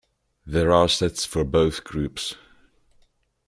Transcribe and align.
There 0.47 0.71
are 0.71 0.87
sets 0.89 1.25
for 1.25 1.43
both 1.43 1.83
groups. 1.83 2.33